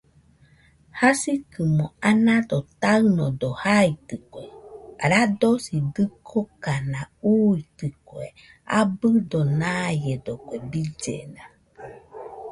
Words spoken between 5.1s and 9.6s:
radosi dɨkokana uuitɨkue abɨdo